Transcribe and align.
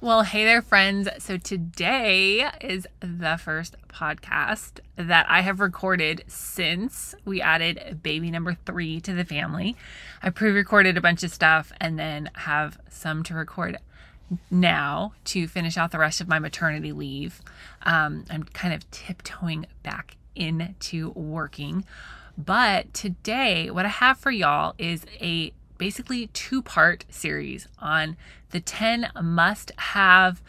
Well, 0.00 0.22
hey 0.22 0.44
there, 0.44 0.62
friends. 0.62 1.08
So 1.18 1.38
today 1.38 2.48
is 2.60 2.86
the 3.00 3.36
first 3.36 3.74
podcast 3.88 4.78
that 4.94 5.26
I 5.28 5.40
have 5.40 5.58
recorded 5.58 6.22
since 6.28 7.16
we 7.24 7.42
added 7.42 7.98
baby 8.00 8.30
number 8.30 8.56
three 8.64 9.00
to 9.00 9.12
the 9.12 9.24
family. 9.24 9.76
I 10.22 10.30
pre 10.30 10.52
recorded 10.52 10.96
a 10.96 11.00
bunch 11.00 11.24
of 11.24 11.32
stuff 11.32 11.72
and 11.80 11.98
then 11.98 12.30
have 12.34 12.78
some 12.88 13.24
to 13.24 13.34
record 13.34 13.78
now 14.52 15.14
to 15.24 15.48
finish 15.48 15.76
out 15.76 15.90
the 15.90 15.98
rest 15.98 16.20
of 16.20 16.28
my 16.28 16.38
maternity 16.38 16.92
leave. 16.92 17.42
Um, 17.82 18.24
I'm 18.30 18.44
kind 18.44 18.72
of 18.72 18.88
tiptoeing 18.92 19.66
back 19.82 20.16
into 20.36 21.10
working. 21.10 21.84
But 22.36 22.94
today, 22.94 23.68
what 23.68 23.84
I 23.84 23.88
have 23.88 24.16
for 24.16 24.30
y'all 24.30 24.76
is 24.78 25.04
a 25.20 25.52
basically 25.76 26.28
two 26.28 26.62
part 26.62 27.04
series 27.08 27.66
on 27.80 28.16
the 28.50 28.60
10 28.60 29.10
must 29.22 29.72
have 29.76 30.42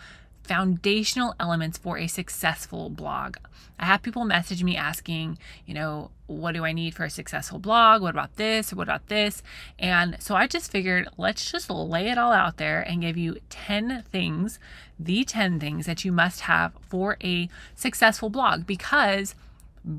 foundational 0.44 1.36
elements 1.40 1.78
for 1.78 1.98
a 1.98 2.08
successful 2.08 2.90
blog. 2.90 3.38
I 3.78 3.86
have 3.86 4.02
people 4.02 4.26
message 4.26 4.64
me 4.64 4.76
asking, 4.76 5.38
you 5.66 5.76
know, 5.76 6.10
what 6.26 6.54
do 6.54 6.66
I 6.66 6.72
need 6.74 6.96
for 6.96 7.04
a 7.04 7.10
successful 7.10 7.60
blog? 7.60 8.02
What 8.02 8.16
about 8.16 8.36
this? 8.36 8.74
What 8.74 8.88
about 8.88 9.08
this? 9.08 9.44
And 9.78 10.18
so 10.20 10.36
I 10.36 10.48
just 10.48 10.72
figured 10.72 11.08
let's 11.18 11.52
just 11.52 11.70
lay 11.70 12.10
it 12.10 12.18
all 12.18 12.32
out 12.32 12.58
there 12.58 12.82
and 12.82 13.02
give 13.02 13.16
you 13.16 13.38
10 13.50 14.04
things, 14.12 14.60
the 15.00 15.24
10 15.24 15.60
things 15.60 15.86
that 15.86 16.04
you 16.04 16.12
must 16.12 16.42
have 16.42 16.74
for 16.82 17.18
a 17.24 17.48
successful 17.76 18.30
blog 18.30 18.66
because 18.66 19.36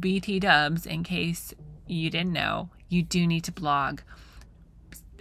BT 0.01 0.41
dubs, 0.41 0.85
in 0.85 1.05
case 1.05 1.55
you 1.87 2.11
didn't 2.11 2.33
know, 2.33 2.71
you 2.89 3.03
do 3.03 3.27
need 3.27 3.45
to 3.45 3.53
blog 3.53 4.01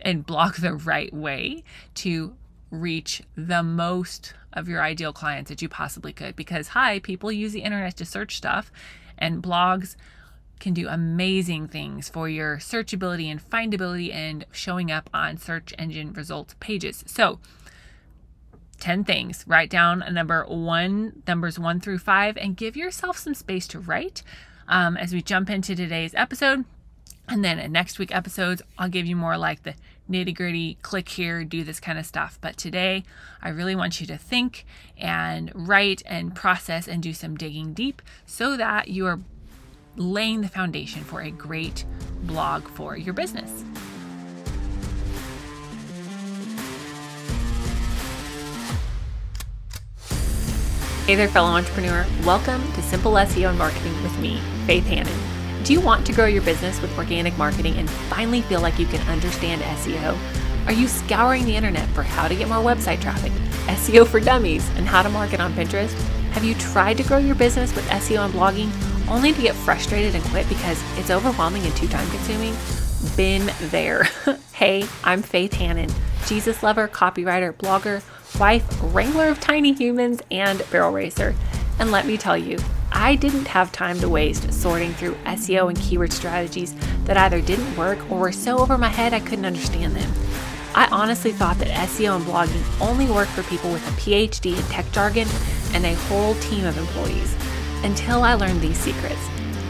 and 0.02 0.26
blog 0.26 0.56
the 0.60 0.74
right 0.74 1.14
way 1.14 1.64
to 1.96 2.36
reach 2.72 3.24
the 3.36 3.64
most 3.64 4.34
of 4.54 4.68
your 4.68 4.82
ideal 4.82 5.14
clients 5.14 5.50
that 5.50 5.62
you 5.62 5.70
possibly 5.70 6.14
could. 6.14 6.36
Because, 6.36 6.70
hi, 6.70 7.00
people 7.00 7.32
use 7.32 7.52
the 7.52 7.62
internet 7.62 7.98
to 7.98 8.06
search 8.06 8.38
stuff, 8.38 8.72
and 9.18 9.44
blogs 9.44 9.96
can 10.60 10.74
do 10.74 10.88
amazing 10.88 11.68
things 11.68 12.10
for 12.10 12.28
your 12.28 12.58
searchability 12.58 13.26
and 13.26 13.42
findability 13.42 14.14
and 14.14 14.46
showing 14.52 14.92
up 14.92 15.10
on 15.14 15.38
search 15.38 15.74
engine 15.78 16.12
results 16.14 16.56
pages. 16.60 17.04
So, 17.08 17.40
10 18.80 19.04
things. 19.04 19.44
Write 19.48 19.70
down 19.70 20.02
a 20.02 20.12
number 20.12 20.44
one, 20.46 21.22
numbers 21.28 21.60
one 21.60 21.80
through 21.80 22.00
five, 22.00 22.38
and 22.38 22.56
give 22.56 22.78
yourself 22.78 23.18
some 23.18 23.34
space 23.34 23.68
to 23.68 23.80
write. 23.80 24.24
Um, 24.68 24.98
as 24.98 25.14
we 25.14 25.22
jump 25.22 25.50
into 25.50 25.76
today's 25.76 26.14
episode, 26.14 26.64
and 27.28 27.44
then 27.44 27.60
in 27.60 27.72
next 27.72 28.00
week 28.00 28.14
episodes, 28.16 28.62
I'll 28.78 28.90
give 28.90 29.06
you 29.06 29.16
more 29.16 29.38
like 29.38 29.64
the 29.64 29.76
nitty 30.10 30.36
gritty, 30.36 30.78
click 30.82 31.10
here, 31.10 31.44
do 31.44 31.64
this 31.64 31.80
kind 31.80 32.00
of 32.00 32.06
stuff. 32.06 32.38
But 32.42 32.58
today, 32.58 33.04
I 33.42 33.50
really 33.50 33.76
want 33.76 34.02
you 34.02 34.08
to 34.08 34.18
think 34.18 34.66
and 34.98 35.52
write 35.54 36.02
and 36.06 36.36
process 36.36 36.88
and 36.88 37.02
do 37.04 37.14
some 37.14 37.38
digging 37.38 37.74
deep 37.74 38.02
so 38.26 38.58
that 38.58 38.88
you 38.88 39.06
are 39.06 39.20
laying 39.96 40.42
the 40.42 40.48
foundation 40.48 41.04
for 41.04 41.22
a 41.22 41.32
great 41.32 41.86
blog 42.24 42.68
for 42.68 42.98
your 42.98 43.14
business. 43.14 43.64
Hey 51.06 51.16
there, 51.16 51.28
fellow 51.28 51.50
entrepreneur. 51.50 52.06
Welcome 52.24 52.62
to 52.74 52.84
Simple 52.84 53.14
SEO 53.14 53.50
and 53.50 53.58
Marketing 53.58 54.04
with 54.04 54.16
me, 54.20 54.40
Faith 54.68 54.86
Hanan. 54.86 55.39
Do 55.70 55.74
you 55.74 55.82
want 55.82 56.04
to 56.08 56.14
grow 56.14 56.26
your 56.26 56.42
business 56.42 56.82
with 56.82 56.98
organic 56.98 57.38
marketing 57.38 57.78
and 57.78 57.88
finally 57.88 58.42
feel 58.42 58.60
like 58.60 58.80
you 58.80 58.88
can 58.88 59.08
understand 59.08 59.62
SEO? 59.62 60.18
Are 60.66 60.74
you 60.74 60.88
scouring 60.88 61.46
the 61.46 61.56
internet 61.56 61.88
for 61.90 62.02
how 62.02 62.28
to 62.28 62.34
get 62.34 62.48
more 62.48 62.58
website 62.58 63.00
traffic, 63.02 63.32
SEO 63.68 64.08
for 64.08 64.20
dummies, 64.20 64.68
and 64.78 64.88
how 64.88 65.04
to 65.04 65.10
market 65.10 65.40
on 65.40 65.54
Pinterest? 65.54 65.94
Have 66.32 66.44
you 66.44 66.56
tried 66.56 66.98
to 66.98 67.04
grow 67.04 67.20
your 67.20 67.36
business 67.36 67.76
with 67.76 67.88
SEO 67.90 68.26
and 68.26 68.34
blogging 68.34 68.72
only 69.08 69.32
to 69.32 69.42
get 69.44 69.54
frustrated 69.54 70.16
and 70.16 70.24
quit 70.24 70.50
because 70.50 70.82
it's 70.98 71.12
overwhelming 71.12 71.62
and 71.62 71.76
too 71.76 71.88
time 71.88 72.10
consuming? 72.10 72.56
Been 73.16 73.54
there. 73.70 74.06
hey, 74.54 74.86
I'm 75.04 75.22
Faith 75.22 75.54
Hanan, 75.54 75.92
Jesus 76.26 76.64
lover, 76.64 76.88
copywriter, 76.88 77.54
blogger, 77.54 78.02
wife, 78.40 78.66
wrangler 78.82 79.28
of 79.28 79.40
tiny 79.40 79.74
humans, 79.74 80.24
and 80.32 80.64
barrel 80.72 80.92
racer. 80.92 81.36
And 81.78 81.92
let 81.92 82.08
me 82.08 82.18
tell 82.18 82.36
you, 82.36 82.58
I 82.92 83.16
didn't 83.16 83.48
have 83.48 83.72
time 83.72 84.00
to 84.00 84.10
waste 84.10 84.52
sorting 84.52 84.94
through 84.94 85.16
SEO 85.26 85.70
and 85.70 85.80
keyword 85.80 86.12
strategies 86.12 86.74
that 87.06 87.18
either 87.18 87.42
didn't 87.42 87.76
work 87.78 88.00
or 88.12 88.20
were 88.20 88.32
so 88.32 88.60
over 88.60 88.78
my 88.78 88.90
head 88.90 89.14
I 89.14 89.20
couldn't 89.20 89.46
understand 89.46 89.96
them. 89.96 90.12
I 90.76 90.88
honestly 90.92 91.32
thought 91.32 91.58
that 91.60 91.68
SEO 91.68 92.16
and 92.16 92.26
blogging 92.26 92.64
only 92.82 93.08
worked 93.08 93.32
for 93.32 93.44
people 93.44 93.72
with 93.72 93.88
a 93.88 93.92
PhD 94.02 94.58
in 94.58 94.64
tech 94.66 94.92
jargon 94.92 95.28
and 95.74 95.86
a 95.86 95.96
whole 95.96 96.36
team 96.36 96.66
of 96.66 96.78
employees 96.78 97.36
until 97.84 98.24
I 98.24 98.34
learned 98.34 98.62
these 98.62 98.78
secrets. 98.78 99.28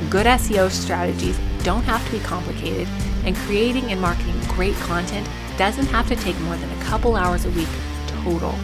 Good 0.09 0.25
SEO 0.25 0.69
strategies 0.69 1.39
don't 1.63 1.83
have 1.83 2.05
to 2.05 2.11
be 2.11 2.19
complicated, 2.19 2.87
and 3.25 3.35
creating 3.35 3.91
and 3.91 3.99
marketing 4.01 4.39
great 4.47 4.75
content 4.75 5.27
doesn't 5.57 5.87
have 5.87 6.07
to 6.07 6.15
take 6.15 6.39
more 6.41 6.55
than 6.55 6.71
a 6.71 6.83
couple 6.83 7.15
hours 7.15 7.45
a 7.45 7.49
week 7.51 7.67
total. 8.07 8.55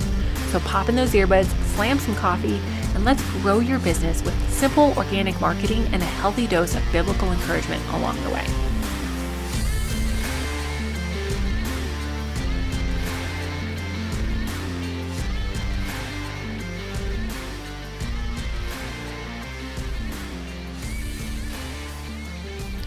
So 0.56 0.62
pop 0.62 0.88
in 0.88 0.96
those 0.96 1.12
earbuds, 1.12 1.48
slam 1.76 2.00
some 2.00 2.16
coffee, 2.16 2.62
and 2.94 3.04
let's 3.04 3.22
grow 3.42 3.60
your 3.60 3.78
business 3.80 4.24
with 4.24 4.34
simple 4.50 4.94
organic 4.96 5.42
marketing 5.42 5.86
and 5.92 6.02
a 6.02 6.06
healthy 6.06 6.48
dose 6.48 6.76
of 6.76 6.92
biblical 6.94 7.30
encouragement 7.30 7.84
along 7.90 8.16
the 8.24 8.30
way. 8.30 8.46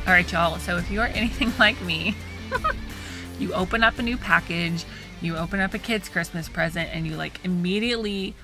All 0.06 0.14
right, 0.14 0.32
y'all. 0.32 0.58
So 0.58 0.78
if 0.78 0.90
you 0.90 1.02
are 1.02 1.08
anything 1.08 1.52
like 1.58 1.78
me, 1.82 2.16
you 3.38 3.52
open 3.52 3.84
up 3.84 3.98
a 3.98 4.02
new 4.02 4.16
package, 4.16 4.86
you 5.20 5.36
open 5.36 5.60
up 5.60 5.74
a 5.74 5.78
kid's 5.78 6.08
Christmas 6.08 6.48
present, 6.48 6.90
and 6.92 7.06
you 7.06 7.16
like 7.16 7.40
immediately 7.44 8.34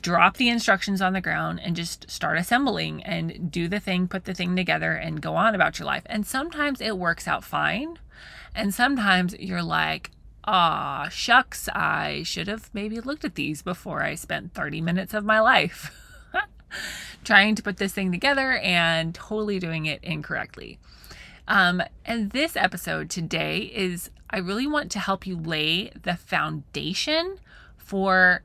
drop 0.00 0.36
the 0.36 0.48
instructions 0.48 1.02
on 1.02 1.12
the 1.12 1.20
ground 1.20 1.60
and 1.62 1.76
just 1.76 2.10
start 2.10 2.38
assembling 2.38 3.02
and 3.04 3.50
do 3.50 3.68
the 3.68 3.80
thing, 3.80 4.08
put 4.08 4.24
the 4.24 4.34
thing 4.34 4.56
together, 4.56 4.92
and 4.92 5.20
go 5.20 5.36
on 5.36 5.54
about 5.54 5.78
your 5.78 5.86
life. 5.86 6.02
And 6.06 6.26
sometimes 6.26 6.80
it 6.80 6.96
works 6.96 7.28
out 7.28 7.44
fine. 7.44 7.98
And 8.54 8.72
sometimes 8.72 9.34
you're 9.38 9.62
like, 9.62 10.10
ah, 10.44 11.08
shucks, 11.10 11.68
I 11.70 12.22
should 12.24 12.48
have 12.48 12.70
maybe 12.72 13.00
looked 13.00 13.24
at 13.24 13.34
these 13.34 13.62
before 13.62 14.02
I 14.02 14.14
spent 14.14 14.54
30 14.54 14.80
minutes 14.80 15.14
of 15.14 15.24
my 15.24 15.40
life 15.40 15.90
trying 17.24 17.54
to 17.56 17.62
put 17.62 17.76
this 17.78 17.92
thing 17.92 18.12
together 18.12 18.52
and 18.52 19.14
totally 19.14 19.58
doing 19.58 19.86
it 19.86 20.02
incorrectly. 20.02 20.78
Um, 21.46 21.82
and 22.04 22.30
this 22.30 22.56
episode 22.56 23.10
today 23.10 23.58
is 23.58 24.10
I 24.34 24.38
really 24.38 24.66
want 24.66 24.90
to 24.90 24.98
help 24.98 25.28
you 25.28 25.36
lay 25.36 25.92
the 26.02 26.16
foundation 26.16 27.36
for 27.76 28.42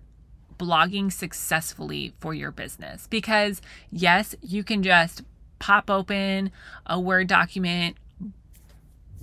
blogging 0.59 1.11
successfully 1.11 2.13
for 2.19 2.31
your 2.31 2.51
business. 2.51 3.07
Because, 3.07 3.59
yes, 3.91 4.35
you 4.43 4.63
can 4.63 4.83
just 4.83 5.23
pop 5.57 5.89
open 5.89 6.51
a 6.85 6.99
Word 6.99 7.25
document 7.25 7.97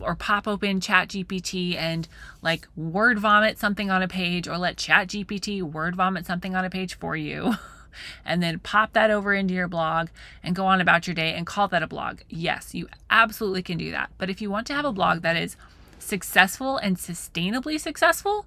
or 0.01 0.17
pop 0.17 0.47
open 0.47 0.79
chat 0.79 1.09
gpt 1.09 1.75
and 1.75 2.07
like 2.43 2.69
word 2.77 3.19
vomit 3.19 3.59
something 3.59 3.91
on 3.91 4.03
a 4.03 4.09
page 4.09 4.47
or 4.47 4.59
let 4.59 4.77
chat 4.77 5.09
gpt 5.09 5.63
word 5.63 5.97
vomit 5.97 6.27
something 6.27 6.55
on 6.55 6.67
a 6.67 6.69
page 6.69 6.99
for 6.99 7.17
you 7.17 7.55
and 8.27 8.43
then 8.43 8.59
pop 8.59 8.93
that 8.93 9.11
over 9.11 9.33
into 9.33 9.55
your 9.55 9.69
blog 9.69 10.09
and 10.43 10.55
go 10.55 10.67
on 10.67 10.83
about 10.83 11.07
your 11.07 11.15
day 11.15 11.33
and 11.33 11.47
call 11.47 11.67
that 11.67 11.83
a 11.83 11.87
blog 11.87 12.19
yes 12.29 12.75
you 12.75 12.87
absolutely 13.09 13.63
can 13.63 13.79
do 13.79 13.91
that 13.91 14.11
but 14.19 14.29
if 14.29 14.43
you 14.43 14.51
want 14.51 14.67
to 14.67 14.75
have 14.75 14.85
a 14.85 14.93
blog 14.93 15.23
that 15.23 15.35
is 15.35 15.57
successful 16.07 16.77
and 16.79 16.97
sustainably 16.97 17.79
successful 17.79 18.47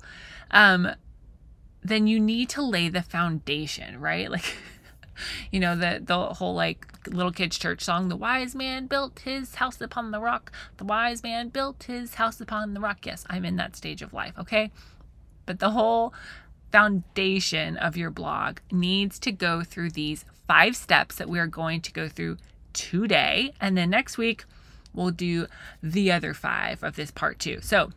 um, 0.52 0.90
then 1.84 2.08
you 2.08 2.20
need 2.20 2.50
to 2.50 2.62
lay 2.62 2.90
the 2.90 3.02
foundation, 3.02 4.00
right? 4.00 4.30
Like, 4.40 4.56
you 5.52 5.60
know, 5.60 5.76
the 5.76 6.00
the 6.02 6.18
whole 6.36 6.56
like 6.56 6.88
little 7.08 7.34
kids 7.34 7.58
church 7.58 7.82
song, 7.82 8.08
the 8.08 8.16
wise 8.16 8.56
man 8.56 8.88
built 8.88 9.20
his 9.20 9.56
house 9.56 9.82
upon 9.82 10.12
the 10.12 10.20
rock. 10.22 10.50
The 10.78 10.86
wise 10.86 11.24
man 11.24 11.50
built 11.50 11.84
his 11.84 12.16
house 12.16 12.40
upon 12.40 12.74
the 12.74 12.80
rock. 12.80 13.06
Yes, 13.06 13.26
I'm 13.30 13.44
in 13.44 13.58
that 13.58 13.76
stage 13.76 14.02
of 14.02 14.14
life, 14.14 14.34
okay? 14.40 14.72
But 15.46 15.60
the 15.60 15.72
whole 15.72 16.14
foundation 16.72 17.76
of 17.76 17.98
your 17.98 18.12
blog 18.12 18.60
needs 18.72 19.20
to 19.20 19.34
go 19.34 19.62
through 19.62 19.90
these 19.90 20.24
five 20.48 20.78
steps 20.78 21.16
that 21.16 21.28
we 21.28 21.38
are 21.38 21.48
going 21.48 21.82
to 21.82 21.92
go 21.92 22.08
through 22.08 22.38
today. 22.72 23.54
And 23.60 23.76
then 23.76 23.90
next 23.90 24.18
week, 24.18 24.46
we'll 24.94 25.12
do 25.12 25.48
the 25.82 26.12
other 26.12 26.34
five 26.34 26.84
of 26.84 26.96
this 26.96 27.12
part 27.12 27.40
two. 27.40 27.60
So, 27.62 27.92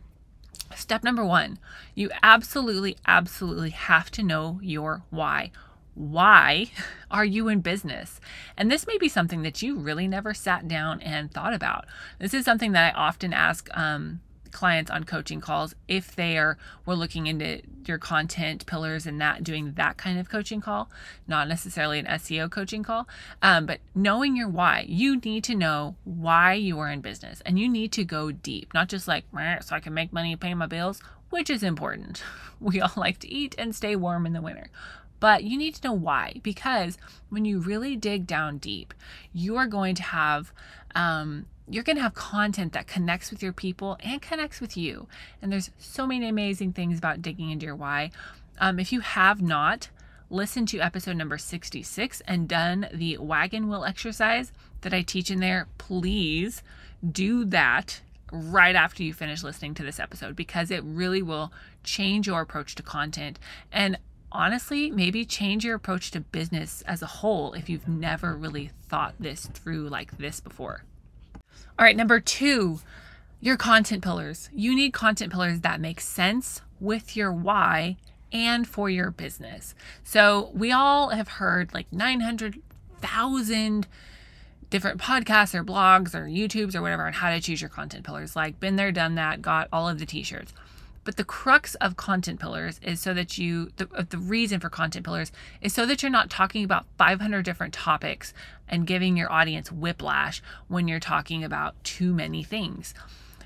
Step 0.75 1.03
number 1.03 1.23
one, 1.23 1.59
you 1.95 2.09
absolutely, 2.21 2.97
absolutely 3.05 3.69
have 3.71 4.09
to 4.11 4.23
know 4.23 4.59
your 4.61 5.03
why. 5.09 5.51
Why 5.93 6.71
are 7.11 7.25
you 7.25 7.47
in 7.47 7.61
business? 7.61 8.19
And 8.57 8.71
this 8.71 8.87
may 8.87 8.97
be 8.97 9.09
something 9.09 9.43
that 9.43 9.61
you 9.61 9.77
really 9.77 10.07
never 10.07 10.33
sat 10.33 10.67
down 10.67 11.01
and 11.01 11.31
thought 11.31 11.53
about. 11.53 11.85
This 12.19 12.33
is 12.33 12.45
something 12.45 12.71
that 12.71 12.93
I 12.93 12.97
often 12.97 13.33
ask 13.33 13.69
um, 13.77 14.21
clients 14.53 14.89
on 14.89 15.03
coaching 15.03 15.41
calls 15.41 15.75
if 15.87 16.15
they 16.15 16.37
are 16.37 16.57
we're 16.85 16.93
looking 16.93 17.27
into 17.27 17.61
your 17.85 17.97
content 17.97 18.65
pillars 18.65 19.05
and 19.05 19.19
that 19.19 19.43
doing 19.43 19.73
that 19.73 19.97
kind 19.97 20.19
of 20.19 20.29
coaching 20.29 20.61
call 20.61 20.89
not 21.27 21.47
necessarily 21.47 21.99
an 21.99 22.05
seo 22.05 22.49
coaching 22.49 22.83
call 22.83 23.07
um, 23.41 23.65
but 23.65 23.79
knowing 23.93 24.35
your 24.35 24.47
why. 24.47 24.85
You 24.87 25.17
need 25.17 25.43
to 25.45 25.55
know 25.55 25.95
why 26.03 26.53
you 26.53 26.79
are 26.79 26.89
in 26.89 27.01
business 27.01 27.41
and 27.45 27.59
you 27.59 27.67
need 27.67 27.91
to 27.93 28.03
go 28.03 28.31
deep 28.31 28.73
not 28.73 28.87
just 28.87 29.07
like 29.07 29.25
so 29.61 29.75
i 29.75 29.79
can 29.79 29.93
make 29.93 30.13
money 30.13 30.31
and 30.31 30.41
pay 30.41 30.53
my 30.53 30.67
bills 30.67 31.01
which 31.33 31.49
is 31.49 31.63
important. 31.63 32.23
We 32.59 32.79
all 32.79 32.93
like 32.95 33.19
to 33.19 33.29
eat 33.29 33.55
and 33.57 33.75
stay 33.75 33.93
warm 33.97 34.25
in 34.25 34.31
the 34.31 34.41
winter. 34.41 34.67
But 35.19 35.43
you 35.43 35.57
need 35.57 35.75
to 35.75 35.87
know 35.87 35.93
why 35.93 36.39
because 36.43 36.97
when 37.27 37.43
you 37.43 37.59
really 37.59 37.97
dig 37.97 38.25
down 38.25 38.57
deep 38.57 38.93
you 39.33 39.57
are 39.57 39.67
going 39.67 39.95
to 39.95 40.03
have 40.03 40.53
um, 40.95 41.45
you're 41.69 41.83
going 41.83 41.95
to 41.95 42.01
have 42.01 42.13
content 42.13 42.73
that 42.73 42.87
connects 42.87 43.31
with 43.31 43.41
your 43.41 43.53
people 43.53 43.97
and 44.03 44.21
connects 44.21 44.59
with 44.59 44.75
you. 44.75 45.07
And 45.41 45.51
there's 45.51 45.71
so 45.77 46.05
many 46.05 46.27
amazing 46.27 46.73
things 46.73 46.97
about 46.97 47.21
digging 47.21 47.49
into 47.49 47.65
your 47.65 47.75
why. 47.75 48.11
Um, 48.59 48.79
if 48.79 48.91
you 48.91 48.99
have 48.99 49.41
not 49.41 49.89
listened 50.29 50.67
to 50.69 50.79
episode 50.79 51.15
number 51.15 51.37
66 51.37 52.21
and 52.27 52.47
done 52.47 52.87
the 52.93 53.17
wagon 53.17 53.69
wheel 53.69 53.85
exercise 53.85 54.51
that 54.81 54.93
I 54.93 55.01
teach 55.01 55.31
in 55.31 55.39
there, 55.39 55.67
please 55.77 56.63
do 57.09 57.45
that 57.45 58.01
right 58.31 58.75
after 58.75 59.03
you 59.03 59.13
finish 59.13 59.43
listening 59.43 59.75
to 59.75 59.83
this 59.83 59.99
episode 59.99 60.35
because 60.35 60.71
it 60.71 60.83
really 60.83 61.21
will 61.21 61.53
change 61.83 62.25
your 62.25 62.41
approach 62.41 62.73
to 62.75 62.81
content 62.81 63.37
and 63.71 63.97
honestly 64.31 64.89
maybe 64.89 65.23
change 65.23 65.63
your 65.63 65.75
approach 65.75 66.09
to 66.09 66.19
business 66.19 66.81
as 66.87 67.03
a 67.03 67.07
whole 67.07 67.53
if 67.53 67.69
you've 67.69 67.87
never 67.87 68.35
really 68.35 68.71
thought 68.87 69.13
this 69.19 69.45
through 69.45 69.87
like 69.87 70.17
this 70.17 70.39
before. 70.39 70.83
All 71.77 71.85
right, 71.85 71.95
number 71.95 72.19
two, 72.19 72.79
your 73.41 73.57
content 73.57 74.03
pillars. 74.03 74.49
You 74.53 74.75
need 74.75 74.93
content 74.93 75.31
pillars 75.31 75.61
that 75.61 75.81
make 75.81 75.99
sense 75.99 76.61
with 76.79 77.15
your 77.15 77.31
why 77.31 77.97
and 78.31 78.67
for 78.67 78.89
your 78.89 79.11
business. 79.11 79.75
So 80.03 80.51
we 80.53 80.71
all 80.71 81.09
have 81.09 81.27
heard 81.27 81.73
like 81.73 81.91
900,000 81.91 83.87
different 84.69 84.99
podcasts 84.99 85.53
or 85.53 85.63
blogs 85.63 86.15
or 86.15 86.25
YouTubes 86.25 86.73
or 86.73 86.81
whatever 86.81 87.05
on 87.05 87.13
how 87.13 87.29
to 87.29 87.39
choose 87.39 87.61
your 87.61 87.69
content 87.69 88.03
pillars. 88.03 88.35
Like, 88.35 88.59
been 88.59 88.75
there, 88.75 88.91
done 88.91 89.15
that, 89.15 89.41
got 89.41 89.67
all 89.71 89.87
of 89.87 89.99
the 89.99 90.05
t 90.05 90.23
shirts. 90.23 90.51
But 91.03 91.17
the 91.17 91.23
crux 91.23 91.75
of 91.75 91.97
content 91.97 92.39
pillars 92.39 92.79
is 92.81 93.01
so 93.01 93.13
that 93.13 93.37
you, 93.37 93.71
the, 93.75 93.85
the 94.09 94.17
reason 94.17 94.59
for 94.59 94.69
content 94.69 95.05
pillars 95.05 95.31
is 95.61 95.73
so 95.73 95.85
that 95.85 96.01
you're 96.01 96.09
not 96.09 96.29
talking 96.29 96.63
about 96.63 96.85
500 96.97 97.43
different 97.43 97.73
topics 97.73 98.33
and 98.67 98.87
giving 98.87 99.17
your 99.17 99.31
audience 99.31 99.71
whiplash 99.71 100.41
when 100.67 100.87
you're 100.87 100.99
talking 100.99 101.43
about 101.43 101.81
too 101.83 102.13
many 102.13 102.43
things. 102.43 102.93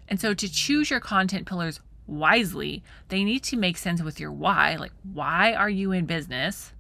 And 0.08 0.20
so 0.20 0.34
to 0.34 0.52
choose 0.52 0.90
your 0.90 1.00
content 1.00 1.48
pillars 1.48 1.80
wisely, 2.06 2.84
they 3.10 3.24
need 3.24 3.44
to 3.44 3.58
make 3.58 3.78
sense 3.78 4.02
with 4.02 4.20
your 4.20 4.32
why. 4.32 4.76
Like, 4.76 4.94
why 5.04 5.54
are 5.54 5.70
you 5.70 5.92
in 5.92 6.06
business? 6.06 6.74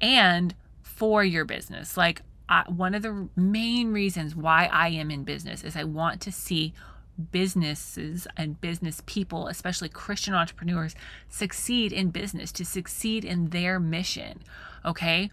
And 0.00 0.54
for 0.82 1.24
your 1.24 1.44
business. 1.44 1.96
Like, 1.96 2.22
I, 2.48 2.64
one 2.68 2.94
of 2.94 3.02
the 3.02 3.28
main 3.34 3.92
reasons 3.92 4.36
why 4.36 4.68
I 4.72 4.88
am 4.88 5.10
in 5.10 5.24
business 5.24 5.64
is 5.64 5.76
I 5.76 5.84
want 5.84 6.20
to 6.22 6.32
see 6.32 6.74
businesses 7.30 8.26
and 8.36 8.60
business 8.60 9.02
people, 9.06 9.48
especially 9.48 9.88
Christian 9.88 10.34
entrepreneurs, 10.34 10.94
succeed 11.28 11.92
in 11.92 12.10
business, 12.10 12.52
to 12.52 12.64
succeed 12.64 13.24
in 13.24 13.50
their 13.50 13.80
mission. 13.80 14.42
Okay. 14.84 15.30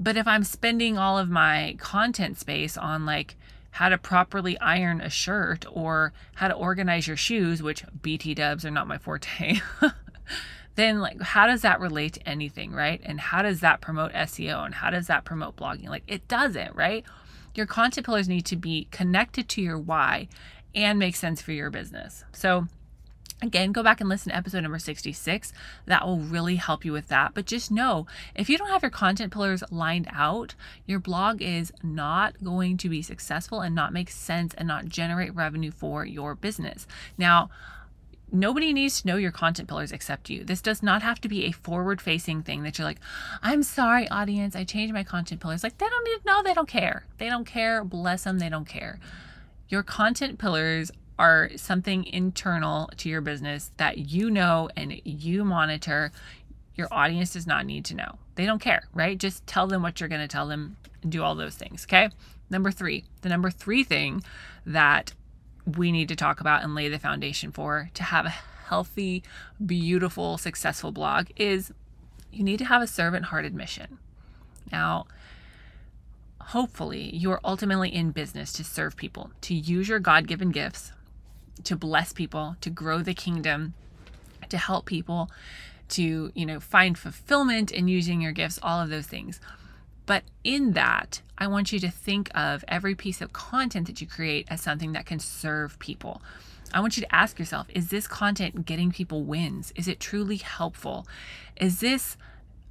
But 0.00 0.16
if 0.16 0.26
I'm 0.26 0.44
spending 0.44 0.96
all 0.96 1.18
of 1.18 1.28
my 1.28 1.76
content 1.78 2.38
space 2.38 2.76
on 2.76 3.04
like 3.04 3.36
how 3.72 3.88
to 3.88 3.98
properly 3.98 4.58
iron 4.58 5.00
a 5.00 5.10
shirt 5.10 5.64
or 5.70 6.12
how 6.36 6.48
to 6.48 6.54
organize 6.54 7.06
your 7.06 7.16
shoes, 7.16 7.62
which 7.62 7.84
BT 8.02 8.34
dubs 8.34 8.64
are 8.64 8.70
not 8.70 8.88
my 8.88 8.98
forte, 8.98 9.60
then 10.76 11.00
like 11.00 11.20
how 11.20 11.46
does 11.46 11.62
that 11.62 11.80
relate 11.80 12.14
to 12.14 12.28
anything, 12.28 12.72
right? 12.72 13.00
And 13.04 13.20
how 13.20 13.42
does 13.42 13.60
that 13.60 13.80
promote 13.80 14.12
SEO 14.12 14.64
and 14.64 14.74
how 14.74 14.90
does 14.90 15.08
that 15.08 15.24
promote 15.24 15.56
blogging? 15.56 15.88
Like 15.88 16.04
it 16.06 16.26
doesn't, 16.28 16.74
right? 16.74 17.04
Your 17.54 17.66
content 17.66 18.06
pillars 18.06 18.28
need 18.28 18.46
to 18.46 18.56
be 18.56 18.86
connected 18.92 19.48
to 19.50 19.62
your 19.62 19.78
why 19.78 20.28
and 20.74 20.98
make 20.98 21.16
sense 21.16 21.40
for 21.42 21.52
your 21.52 21.70
business. 21.70 22.24
So, 22.32 22.68
Again, 23.40 23.70
go 23.70 23.84
back 23.84 24.00
and 24.00 24.08
listen 24.08 24.30
to 24.30 24.36
episode 24.36 24.62
number 24.62 24.80
66. 24.80 25.52
That 25.86 26.04
will 26.04 26.18
really 26.18 26.56
help 26.56 26.84
you 26.84 26.90
with 26.92 27.06
that. 27.06 27.34
But 27.34 27.46
just 27.46 27.70
know 27.70 28.08
if 28.34 28.50
you 28.50 28.58
don't 28.58 28.70
have 28.70 28.82
your 28.82 28.90
content 28.90 29.32
pillars 29.32 29.62
lined 29.70 30.08
out, 30.10 30.56
your 30.86 30.98
blog 30.98 31.40
is 31.40 31.72
not 31.80 32.42
going 32.42 32.76
to 32.78 32.88
be 32.88 33.00
successful 33.00 33.60
and 33.60 33.76
not 33.76 33.92
make 33.92 34.10
sense 34.10 34.54
and 34.54 34.66
not 34.66 34.88
generate 34.88 35.34
revenue 35.36 35.70
for 35.70 36.04
your 36.04 36.34
business. 36.34 36.88
Now, 37.16 37.48
nobody 38.32 38.72
needs 38.72 39.02
to 39.02 39.06
know 39.06 39.16
your 39.16 39.30
content 39.30 39.68
pillars 39.68 39.92
except 39.92 40.28
you. 40.28 40.42
This 40.42 40.60
does 40.60 40.82
not 40.82 41.02
have 41.02 41.20
to 41.20 41.28
be 41.28 41.44
a 41.44 41.52
forward 41.52 42.00
facing 42.00 42.42
thing 42.42 42.64
that 42.64 42.76
you're 42.76 42.88
like, 42.88 43.00
I'm 43.40 43.62
sorry, 43.62 44.08
audience, 44.08 44.56
I 44.56 44.64
changed 44.64 44.92
my 44.92 45.04
content 45.04 45.40
pillars. 45.40 45.62
Like, 45.62 45.78
they 45.78 45.88
don't 45.88 46.04
need 46.04 46.18
to 46.22 46.26
know, 46.26 46.42
they 46.42 46.54
don't 46.54 46.68
care. 46.68 47.04
They 47.18 47.28
don't 47.28 47.46
care. 47.46 47.84
Bless 47.84 48.24
them, 48.24 48.40
they 48.40 48.48
don't 48.48 48.68
care. 48.68 48.98
Your 49.68 49.82
content 49.82 50.38
pillars 50.38 50.90
are 51.18 51.50
something 51.56 52.04
internal 52.04 52.90
to 52.96 53.08
your 53.08 53.20
business 53.20 53.70
that 53.76 53.98
you 53.98 54.30
know 54.30 54.68
and 54.76 55.00
you 55.04 55.44
monitor. 55.44 56.12
Your 56.74 56.88
audience 56.92 57.32
does 57.32 57.46
not 57.46 57.66
need 57.66 57.84
to 57.86 57.94
know. 57.94 58.18
They 58.36 58.46
don't 58.46 58.60
care, 58.60 58.84
right? 58.94 59.18
Just 59.18 59.46
tell 59.46 59.66
them 59.66 59.82
what 59.82 60.00
you're 60.00 60.08
going 60.08 60.20
to 60.20 60.28
tell 60.28 60.46
them 60.46 60.76
and 61.02 61.10
do 61.12 61.22
all 61.22 61.34
those 61.34 61.54
things, 61.54 61.84
okay? 61.84 62.10
Number 62.50 62.70
three, 62.70 63.04
the 63.22 63.28
number 63.28 63.50
three 63.50 63.84
thing 63.84 64.22
that 64.64 65.12
we 65.76 65.92
need 65.92 66.08
to 66.08 66.16
talk 66.16 66.40
about 66.40 66.62
and 66.62 66.74
lay 66.74 66.88
the 66.88 66.98
foundation 66.98 67.52
for 67.52 67.90
to 67.94 68.02
have 68.02 68.26
a 68.26 68.34
healthy, 68.68 69.22
beautiful, 69.64 70.38
successful 70.38 70.92
blog 70.92 71.28
is 71.36 71.72
you 72.32 72.42
need 72.42 72.58
to 72.58 72.64
have 72.64 72.82
a 72.82 72.86
servant 72.86 73.26
hearted 73.26 73.54
mission. 73.54 73.98
Now, 74.70 75.06
hopefully, 76.48 77.14
you 77.14 77.30
are 77.30 77.40
ultimately 77.44 77.94
in 77.94 78.10
business 78.10 78.52
to 78.54 78.64
serve 78.64 78.96
people, 78.96 79.30
to 79.42 79.54
use 79.54 79.88
your 79.88 79.98
God 79.98 80.26
given 80.26 80.50
gifts 80.50 80.92
to 81.64 81.76
bless 81.76 82.12
people, 82.12 82.56
to 82.60 82.70
grow 82.70 83.02
the 83.02 83.14
kingdom, 83.14 83.74
to 84.48 84.58
help 84.58 84.86
people, 84.86 85.30
to, 85.88 86.30
you 86.34 86.46
know, 86.46 86.60
find 86.60 86.98
fulfillment 86.98 87.70
in 87.70 87.88
using 87.88 88.20
your 88.20 88.32
gifts, 88.32 88.58
all 88.62 88.80
of 88.80 88.90
those 88.90 89.06
things. 89.06 89.40
But 90.06 90.24
in 90.44 90.72
that, 90.72 91.20
I 91.36 91.46
want 91.46 91.72
you 91.72 91.78
to 91.80 91.90
think 91.90 92.30
of 92.34 92.64
every 92.68 92.94
piece 92.94 93.20
of 93.20 93.32
content 93.32 93.86
that 93.86 94.00
you 94.00 94.06
create 94.06 94.46
as 94.48 94.60
something 94.60 94.92
that 94.92 95.06
can 95.06 95.18
serve 95.18 95.78
people. 95.78 96.22
I 96.72 96.80
want 96.80 96.96
you 96.96 97.02
to 97.02 97.14
ask 97.14 97.38
yourself 97.38 97.66
is 97.74 97.88
this 97.88 98.06
content 98.06 98.66
getting 98.66 98.90
people 98.90 99.22
wins? 99.22 99.72
Is 99.76 99.88
it 99.88 100.00
truly 100.00 100.36
helpful? 100.36 101.06
Is 101.56 101.80
this 101.80 102.16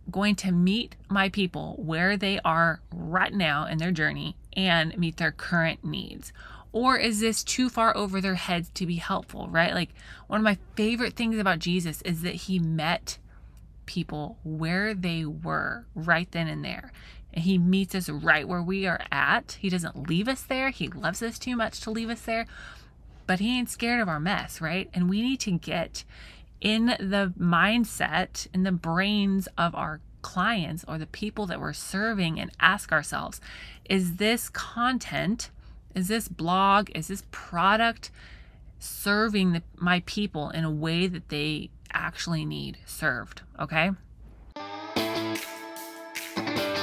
going 0.10 0.36
to 0.36 0.52
meet 0.52 0.96
my 1.10 1.30
people 1.30 1.76
where 1.78 2.18
they 2.18 2.40
are 2.46 2.82
right 2.94 3.34
now 3.34 3.66
in 3.66 3.78
their 3.78 3.92
journey 3.92 4.36
and 4.54 4.98
meet 4.98 5.18
their 5.18 5.32
current 5.32 5.84
needs? 5.84 6.32
Or 6.72 6.98
is 6.98 7.20
this 7.20 7.44
too 7.44 7.70
far 7.70 7.96
over 7.96 8.22
their 8.22 8.36
heads 8.36 8.70
to 8.76 8.86
be 8.86 8.96
helpful, 8.96 9.48
right? 9.50 9.74
Like, 9.74 9.90
one 10.28 10.40
of 10.40 10.44
my 10.44 10.58
favorite 10.76 11.14
things 11.14 11.40
about 11.40 11.60
Jesus 11.60 12.02
is 12.04 12.22
that 12.22 12.36
he 12.36 12.60
met 12.60 13.18
people 13.86 14.38
where 14.44 14.94
they 14.94 15.26
were 15.26 15.86
right 15.96 16.30
then 16.32 16.48
and 16.48 16.64
there. 16.64 16.92
And 17.34 17.44
he 17.44 17.58
meets 17.58 17.96
us 17.96 18.10
right 18.10 18.48
where 18.48 18.62
we 18.62 18.86
are 18.86 19.02
at. 19.12 19.58
He 19.60 19.70
doesn't 19.70 20.10
leave 20.10 20.28
us 20.28 20.42
there. 20.44 20.70
He 20.70 20.88
loves 20.88 21.24
us 21.24 21.40
too 21.40 21.56
much 21.56 21.80
to 21.82 21.92
leave 21.92 22.10
us 22.10 22.22
there. 22.22 22.46
But 23.26 23.40
he 23.40 23.58
ain't 23.58 23.70
scared 23.70 24.02
of 24.02 24.08
our 24.08 24.20
mess, 24.20 24.62
right? 24.62 24.90
And 24.94 25.10
we 25.10 25.22
need 25.22 25.40
to 25.42 25.52
get 25.52 26.04
in 26.62 26.88
the 26.88 27.34
mindset, 27.40 28.48
in 28.54 28.64
the 28.64 28.72
brains 28.72 29.48
of 29.58 29.76
our 29.76 30.02
clients 30.22 30.84
or 30.88 30.98
the 30.98 31.06
people 31.06 31.46
that 31.46 31.60
we're 31.60 31.74
serving 31.74 32.40
and 32.40 32.52
ask 32.60 32.92
ourselves 32.92 33.40
is 33.86 34.18
this 34.18 34.50
content, 34.50 35.50
is 35.96 36.08
this 36.08 36.28
blog, 36.28 36.90
is 36.94 37.08
this 37.08 37.24
product 37.32 38.12
serving 38.80 39.54
the, 39.54 39.64
my 39.78 40.02
people 40.06 40.50
in 40.50 40.66
a 40.66 40.72
way 40.72 41.08
that 41.08 41.30
they 41.30 41.70
actually 41.94 42.46
need 42.46 42.78
served? 42.86 43.42
Okay. 43.60 43.92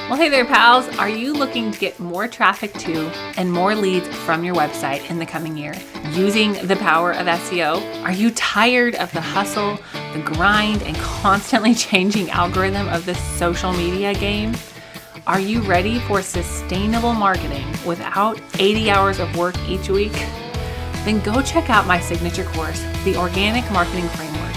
Well, 0.07 0.17
hey 0.17 0.29
there, 0.29 0.45
pals. 0.45 0.87
Are 0.99 1.09
you 1.09 1.33
looking 1.33 1.71
to 1.71 1.79
get 1.79 1.99
more 1.99 2.27
traffic 2.27 2.71
to 2.73 3.07
and 3.37 3.51
more 3.51 3.73
leads 3.73 4.07
from 4.07 4.43
your 4.43 4.53
website 4.53 5.09
in 5.09 5.17
the 5.17 5.25
coming 5.25 5.57
year 5.57 5.73
using 6.11 6.53
the 6.67 6.75
power 6.75 7.11
of 7.11 7.25
SEO? 7.25 8.03
Are 8.03 8.11
you 8.11 8.29
tired 8.29 8.93
of 8.95 9.11
the 9.13 9.19
hustle, 9.19 9.79
the 10.13 10.21
grind, 10.23 10.83
and 10.83 10.95
constantly 10.97 11.73
changing 11.73 12.29
algorithm 12.29 12.87
of 12.89 13.07
the 13.07 13.15
social 13.15 13.73
media 13.73 14.13
game? 14.13 14.53
Are 15.25 15.39
you 15.39 15.61
ready 15.63 15.97
for 16.01 16.21
sustainable 16.21 17.13
marketing 17.13 17.65
without 17.83 18.39
80 18.59 18.91
hours 18.91 19.17
of 19.17 19.35
work 19.35 19.57
each 19.67 19.89
week? 19.89 20.13
Then 21.03 21.19
go 21.21 21.41
check 21.41 21.71
out 21.71 21.87
my 21.87 21.99
signature 21.99 22.45
course, 22.45 22.85
The 23.05 23.17
Organic 23.17 23.69
Marketing 23.71 24.07
Framework, 24.09 24.55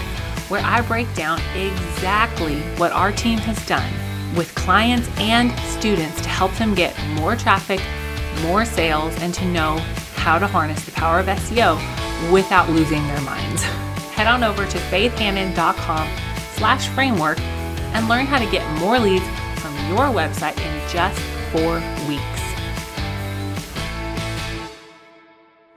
where 0.50 0.62
I 0.62 0.82
break 0.82 1.12
down 1.14 1.40
exactly 1.56 2.60
what 2.76 2.92
our 2.92 3.12
team 3.12 3.38
has 3.38 3.66
done 3.66 4.07
with 4.37 4.54
clients 4.54 5.08
and 5.18 5.56
students 5.61 6.20
to 6.20 6.28
help 6.28 6.52
them 6.54 6.75
get 6.75 6.99
more 7.14 7.37
traffic, 7.37 7.80
more 8.42 8.64
sales, 8.64 9.14
and 9.20 9.32
to 9.35 9.44
know 9.47 9.78
how 10.14 10.38
to 10.38 10.47
harness 10.47 10.85
the 10.85 10.92
power 10.92 11.18
of 11.20 11.26
SEO 11.26 11.76
without 12.32 12.68
losing 12.68 13.06
their 13.06 13.20
minds. 13.23 13.62
Head 14.12 14.26
on 14.26 14.42
over 14.42 14.66
to 14.66 14.78
faithhanan.com 14.78 16.08
slash 16.54 16.88
framework 16.88 17.38
and 17.40 18.08
learn 18.08 18.26
how 18.26 18.38
to 18.38 18.50
get 18.50 18.68
more 18.80 18.99
leads 18.99 19.25
from 19.61 19.75
your 19.88 20.06
website 20.12 20.58
in 20.58 20.90
just 20.90 21.18
four 21.52 21.76
weeks. 22.08 22.38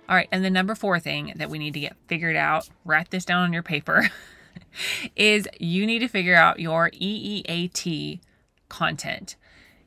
All 0.10 0.18
right, 0.18 0.28
and 0.32 0.44
the 0.44 0.50
number 0.50 0.76
four 0.76 1.00
thing 1.00 1.32
that 1.38 1.50
we 1.50 1.58
need 1.58 1.74
to 1.76 1.80
get 1.80 1.96
figured 2.08 2.36
out, 2.36 2.68
write 2.84 3.12
this 3.12 3.24
down 3.24 3.44
on 3.44 3.54
your 3.54 3.64
paper, 3.64 4.10
is 5.16 5.48
you 5.58 5.86
need 5.86 6.00
to 6.00 6.10
figure 6.10 6.36
out 6.36 6.60
your 6.60 6.90
EEAT 6.90 8.20
content 8.72 9.36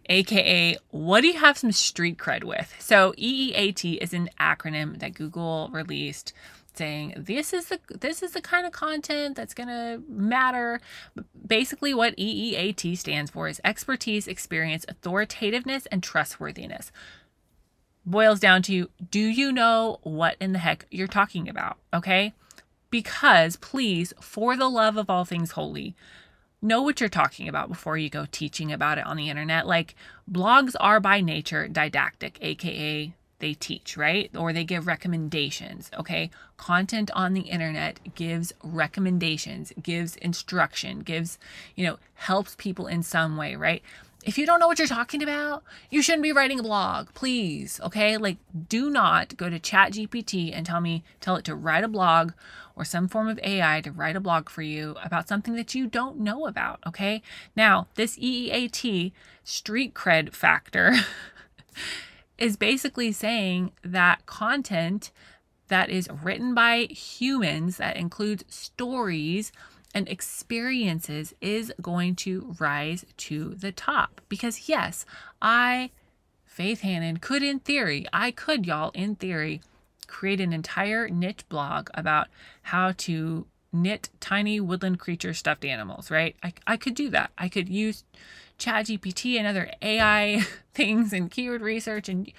aka 0.06 0.76
what 0.90 1.22
do 1.22 1.28
you 1.28 1.38
have 1.38 1.58
some 1.58 1.72
street 1.72 2.18
cred 2.18 2.44
with? 2.44 2.74
So 2.78 3.12
EEAT 3.12 3.98
is 3.98 4.12
an 4.12 4.30
acronym 4.38 4.98
that 5.00 5.14
Google 5.14 5.70
released 5.72 6.32
saying 6.74 7.14
this 7.16 7.52
is 7.52 7.66
the 7.66 7.78
this 7.88 8.22
is 8.22 8.32
the 8.32 8.40
kind 8.40 8.66
of 8.66 8.72
content 8.72 9.36
that's 9.36 9.54
going 9.54 9.68
to 9.68 10.02
matter. 10.08 10.80
Basically 11.46 11.94
what 11.94 12.16
EEAT 12.16 12.98
stands 12.98 13.30
for 13.30 13.48
is 13.48 13.60
expertise, 13.64 14.28
experience, 14.28 14.84
authoritativeness 14.88 15.86
and 15.86 16.02
trustworthiness. 16.02 16.92
Boils 18.06 18.40
down 18.40 18.62
to 18.62 18.90
do 19.10 19.20
you 19.20 19.50
know 19.50 19.98
what 20.02 20.36
in 20.40 20.52
the 20.52 20.58
heck 20.58 20.86
you're 20.90 21.06
talking 21.06 21.48
about, 21.48 21.78
okay? 21.92 22.34
Because 22.90 23.56
please 23.56 24.12
for 24.20 24.56
the 24.56 24.68
love 24.68 24.96
of 24.96 25.08
all 25.08 25.24
things 25.24 25.52
holy, 25.52 25.94
know 26.64 26.82
what 26.82 27.00
you're 27.00 27.08
talking 27.08 27.48
about 27.48 27.68
before 27.68 27.96
you 27.96 28.10
go 28.10 28.26
teaching 28.30 28.72
about 28.72 28.98
it 28.98 29.06
on 29.06 29.16
the 29.16 29.28
internet. 29.30 29.66
Like 29.66 29.94
blogs 30.30 30.74
are 30.80 30.98
by 30.98 31.20
nature 31.20 31.68
didactic, 31.68 32.38
aka 32.40 33.12
they 33.40 33.54
teach, 33.54 33.96
right? 33.96 34.30
Or 34.34 34.52
they 34.52 34.64
give 34.64 34.86
recommendations, 34.86 35.90
okay? 35.98 36.30
Content 36.56 37.10
on 37.14 37.34
the 37.34 37.42
internet 37.42 38.14
gives 38.14 38.54
recommendations, 38.62 39.72
gives 39.82 40.16
instruction, 40.16 41.00
gives, 41.00 41.38
you 41.74 41.84
know, 41.84 41.98
helps 42.14 42.54
people 42.54 42.86
in 42.86 43.02
some 43.02 43.36
way, 43.36 43.54
right? 43.54 43.82
If 44.24 44.38
you 44.38 44.46
don't 44.46 44.58
know 44.58 44.66
what 44.66 44.78
you're 44.78 44.88
talking 44.88 45.22
about, 45.22 45.62
you 45.90 46.00
shouldn't 46.00 46.22
be 46.22 46.32
writing 46.32 46.58
a 46.58 46.62
blog, 46.62 47.12
please. 47.12 47.78
Okay? 47.84 48.16
Like 48.16 48.38
do 48.68 48.88
not 48.88 49.36
go 49.36 49.50
to 49.50 49.60
ChatGPT 49.60 50.50
and 50.54 50.64
tell 50.64 50.80
me 50.80 51.04
tell 51.20 51.36
it 51.36 51.44
to 51.44 51.54
write 51.54 51.84
a 51.84 51.88
blog 51.88 52.32
or 52.74 52.84
some 52.84 53.06
form 53.06 53.28
of 53.28 53.38
AI 53.42 53.80
to 53.82 53.92
write 53.92 54.16
a 54.16 54.20
blog 54.20 54.48
for 54.48 54.62
you 54.62 54.96
about 55.02 55.28
something 55.28 55.54
that 55.54 55.74
you 55.74 55.86
don't 55.86 56.18
know 56.18 56.46
about, 56.46 56.80
okay? 56.86 57.22
Now, 57.54 57.86
this 57.94 58.16
EEAT 58.18 59.12
street 59.44 59.94
cred 59.94 60.32
factor 60.32 60.94
is 62.38 62.56
basically 62.56 63.12
saying 63.12 63.72
that 63.82 64.26
content 64.26 65.12
that 65.68 65.88
is 65.88 66.08
written 66.22 66.54
by 66.54 66.86
humans 66.90 67.76
that 67.76 67.96
includes 67.96 68.44
stories 68.48 69.52
and 69.94 70.08
experiences 70.08 71.34
is 71.40 71.72
going 71.80 72.16
to 72.16 72.54
rise 72.58 73.06
to 73.16 73.54
the 73.54 73.72
top. 73.72 74.20
Because, 74.28 74.68
yes, 74.68 75.06
I, 75.40 75.90
Faith 76.44 76.80
Hanan, 76.80 77.18
could 77.18 77.42
in 77.42 77.60
theory, 77.60 78.06
I 78.12 78.32
could, 78.32 78.66
y'all, 78.66 78.90
in 78.94 79.14
theory, 79.14 79.62
create 80.06 80.40
an 80.40 80.52
entire 80.52 81.08
niche 81.08 81.48
blog 81.48 81.88
about 81.94 82.28
how 82.62 82.92
to 82.98 83.46
knit 83.72 84.08
tiny 84.20 84.60
woodland 84.60 84.98
creature 84.98 85.34
stuffed 85.34 85.64
animals, 85.64 86.10
right? 86.10 86.36
I, 86.42 86.52
I 86.66 86.76
could 86.76 86.94
do 86.94 87.10
that. 87.10 87.30
I 87.36 87.48
could 87.48 87.68
use 87.68 88.04
ChatGPT 88.58 89.36
and 89.36 89.46
other 89.46 89.70
AI 89.82 90.42
things 90.74 91.12
and 91.12 91.30
keyword 91.30 91.60
research 91.60 92.08
and 92.08 92.30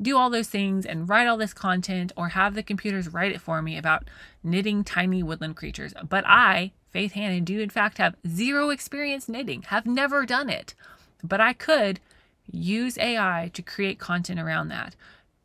do 0.00 0.16
all 0.16 0.30
those 0.30 0.48
things 0.48 0.84
and 0.84 1.08
write 1.08 1.26
all 1.26 1.36
this 1.36 1.54
content 1.54 2.12
or 2.16 2.30
have 2.30 2.54
the 2.54 2.62
computers 2.62 3.08
write 3.08 3.32
it 3.32 3.40
for 3.40 3.62
me 3.62 3.78
about 3.78 4.08
knitting 4.42 4.84
tiny 4.84 5.22
woodland 5.22 5.56
creatures. 5.56 5.94
But 6.08 6.24
I, 6.26 6.72
Faith 6.92 7.12
Hanan, 7.12 7.44
do 7.44 7.58
in 7.60 7.70
fact 7.70 7.98
have 7.98 8.16
zero 8.26 8.70
experience 8.70 9.28
knitting, 9.28 9.62
have 9.62 9.86
never 9.86 10.26
done 10.26 10.50
it. 10.50 10.74
But 11.24 11.40
I 11.40 11.52
could 11.52 12.00
use 12.50 12.98
AI 12.98 13.50
to 13.54 13.62
create 13.62 13.98
content 13.98 14.38
around 14.38 14.68
that. 14.68 14.94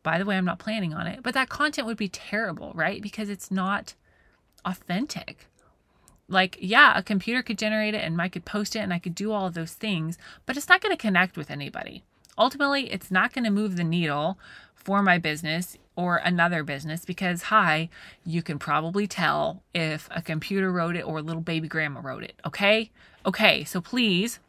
By 0.03 0.17
the 0.17 0.25
way, 0.25 0.37
I'm 0.37 0.45
not 0.45 0.59
planning 0.59 0.93
on 0.93 1.07
it, 1.07 1.21
but 1.23 1.33
that 1.33 1.49
content 1.49 1.87
would 1.87 1.97
be 1.97 2.09
terrible, 2.09 2.71
right? 2.75 3.01
Because 3.01 3.29
it's 3.29 3.51
not 3.51 3.93
authentic. 4.65 5.47
Like, 6.27 6.57
yeah, 6.59 6.97
a 6.97 7.03
computer 7.03 7.41
could 7.41 7.57
generate 7.57 7.93
it 7.93 8.03
and 8.03 8.21
I 8.21 8.27
could 8.27 8.43
post 8.43 8.75
it 8.75 8.79
and 8.79 8.93
I 8.93 8.99
could 8.99 9.15
do 9.15 9.31
all 9.31 9.47
of 9.47 9.53
those 9.53 9.73
things, 9.73 10.17
but 10.45 10.57
it's 10.57 10.67
not 10.67 10.81
going 10.81 10.95
to 10.95 11.01
connect 11.01 11.37
with 11.37 11.49
anybody. 11.49 12.03
Ultimately, 12.37 12.91
it's 12.91 13.09
not 13.09 13.33
going 13.33 13.45
to 13.45 13.49
move 13.49 13.77
the 13.77 13.83
needle 13.83 14.37
for 14.75 15.01
my 15.01 15.17
business 15.17 15.77
or 15.97 16.17
another 16.17 16.63
business 16.63 17.03
because, 17.03 17.43
hi, 17.43 17.89
you 18.23 18.41
can 18.41 18.59
probably 18.59 19.07
tell 19.07 19.63
if 19.73 20.07
a 20.11 20.21
computer 20.21 20.71
wrote 20.71 20.95
it 20.95 21.01
or 21.01 21.17
a 21.17 21.21
little 21.21 21.41
baby 21.41 21.67
grandma 21.67 21.99
wrote 21.99 22.23
it. 22.23 22.39
Okay? 22.45 22.91
Okay, 23.25 23.65
so 23.65 23.81
please 23.81 24.39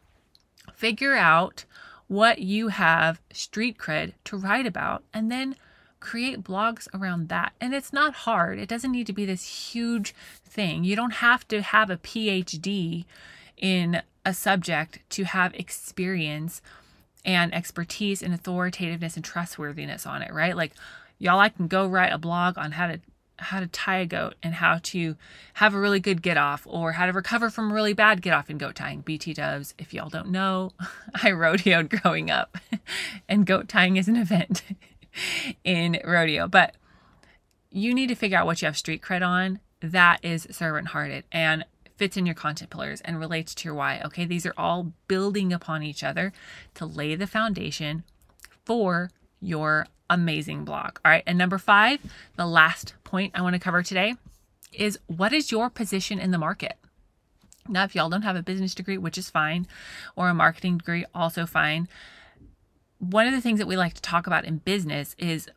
figure 0.74 1.16
out 1.16 1.64
what 2.06 2.40
you 2.40 2.68
have 2.68 3.20
street 3.32 3.78
cred 3.78 4.12
to 4.24 4.36
write 4.36 4.66
about 4.66 5.02
and 5.12 5.32
then 5.32 5.56
create 6.00 6.44
blogs 6.44 6.86
around 6.94 7.30
that. 7.30 7.52
And 7.60 7.74
it's 7.74 7.92
not 7.92 8.14
hard. 8.14 8.58
It 8.58 8.68
doesn't 8.68 8.92
need 8.92 9.06
to 9.06 9.12
be 9.12 9.24
this 9.24 9.72
huge 9.72 10.14
thing. 10.44 10.84
You 10.84 10.96
don't 10.96 11.14
have 11.14 11.48
to 11.48 11.62
have 11.62 11.88
a 11.88 11.96
PhD 11.96 13.06
in 13.56 14.02
a 14.24 14.34
subject 14.34 15.00
to 15.10 15.24
have 15.24 15.54
experience 15.54 16.60
and 17.24 17.52
expertise 17.54 18.22
and 18.22 18.34
authoritativeness 18.34 19.16
and 19.16 19.24
trustworthiness 19.24 20.06
on 20.06 20.22
it, 20.22 20.32
right? 20.32 20.56
Like 20.56 20.72
y'all 21.18 21.38
I 21.38 21.48
can 21.48 21.68
go 21.68 21.86
write 21.86 22.12
a 22.12 22.18
blog 22.18 22.58
on 22.58 22.72
how 22.72 22.86
to 22.86 23.00
how 23.40 23.60
to 23.60 23.68
tie 23.68 23.98
a 23.98 24.06
goat 24.06 24.34
and 24.42 24.54
how 24.54 24.80
to 24.82 25.14
have 25.54 25.72
a 25.72 25.78
really 25.78 26.00
good 26.00 26.22
get 26.22 26.36
off 26.36 26.66
or 26.66 26.92
how 26.92 27.06
to 27.06 27.12
recover 27.12 27.50
from 27.50 27.70
a 27.70 27.74
really 27.74 27.92
bad 27.92 28.20
get 28.20 28.34
off 28.34 28.50
in 28.50 28.58
goat 28.58 28.74
tying. 28.74 29.00
BT 29.00 29.34
dubs, 29.34 29.74
if 29.78 29.94
y'all 29.94 30.08
don't 30.08 30.30
know, 30.30 30.72
I 31.14 31.30
rodeoed 31.30 32.00
growing 32.02 32.32
up 32.32 32.58
and 33.28 33.46
goat 33.46 33.68
tying 33.68 33.96
is 33.96 34.08
an 34.08 34.16
event 34.16 34.64
in 35.64 36.00
rodeo. 36.04 36.48
But 36.48 36.74
you 37.70 37.94
need 37.94 38.08
to 38.08 38.16
figure 38.16 38.38
out 38.38 38.46
what 38.46 38.60
you 38.60 38.66
have 38.66 38.76
street 38.76 39.02
cred 39.02 39.24
on 39.24 39.60
that 39.80 40.24
is 40.24 40.48
servant 40.50 40.88
hearted 40.88 41.24
and 41.30 41.64
fits 41.96 42.16
in 42.16 42.26
your 42.26 42.34
content 42.34 42.70
pillars 42.70 43.00
and 43.02 43.18
relates 43.18 43.54
to 43.54 43.68
your 43.68 43.74
why. 43.74 44.00
Okay, 44.04 44.24
these 44.24 44.46
are 44.46 44.54
all 44.56 44.92
building 45.06 45.52
upon 45.52 45.82
each 45.82 46.02
other 46.02 46.32
to 46.74 46.86
lay 46.86 47.14
the 47.14 47.26
foundation 47.26 48.04
for 48.64 49.10
your 49.40 49.86
amazing 50.10 50.64
blog. 50.64 50.98
All 51.04 51.10
right. 51.12 51.22
And 51.26 51.38
number 51.38 51.58
five, 51.58 52.00
the 52.36 52.46
last 52.46 52.94
point 53.04 53.32
I 53.34 53.42
want 53.42 53.54
to 53.54 53.60
cover 53.60 53.82
today 53.82 54.14
is 54.72 54.98
what 55.06 55.32
is 55.32 55.50
your 55.50 55.70
position 55.70 56.18
in 56.18 56.30
the 56.30 56.38
market? 56.38 56.74
Now, 57.68 57.84
if 57.84 57.94
y'all 57.94 58.08
don't 58.08 58.22
have 58.22 58.36
a 58.36 58.42
business 58.42 58.74
degree, 58.74 58.98
which 58.98 59.18
is 59.18 59.28
fine, 59.28 59.66
or 60.16 60.28
a 60.28 60.34
marketing 60.34 60.78
degree, 60.78 61.04
also 61.14 61.44
fine, 61.44 61.88
one 62.98 63.26
of 63.26 63.32
the 63.32 63.40
things 63.40 63.58
that 63.58 63.68
we 63.68 63.76
like 63.76 63.94
to 63.94 64.02
talk 64.02 64.26
about 64.26 64.44
in 64.44 64.58
business 64.58 65.14
is 65.18 65.48